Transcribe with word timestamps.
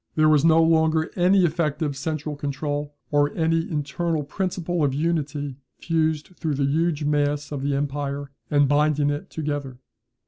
There 0.15 0.27
was 0.29 0.43
no 0.43 0.63
longer 0.63 1.11
any 1.15 1.45
effective 1.45 1.95
central 1.95 2.35
control, 2.35 2.95
or 3.11 3.31
any 3.37 3.69
internal 3.69 4.23
principle 4.23 4.83
of 4.83 4.95
unity 4.95 5.57
fused 5.77 6.35
through 6.37 6.55
the 6.55 6.65
huge 6.65 7.03
mass 7.03 7.51
of 7.51 7.61
the 7.61 7.75
empire, 7.75 8.31
and 8.49 8.67
binding 8.67 9.11
it 9.11 9.29
together. 9.29 9.77